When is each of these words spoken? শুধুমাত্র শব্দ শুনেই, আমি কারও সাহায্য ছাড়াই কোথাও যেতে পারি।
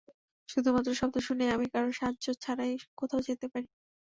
শুধুমাত্র 0.49 0.89
শব্দ 0.93 1.15
শুনেই, 1.27 1.53
আমি 1.55 1.67
কারও 1.73 1.91
সাহায্য 1.91 2.25
ছাড়াই 2.43 2.71
কোথাও 2.99 3.21
যেতে 3.27 3.45
পারি। 3.47 3.67